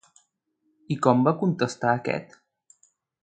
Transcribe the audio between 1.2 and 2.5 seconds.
va contestar aquest?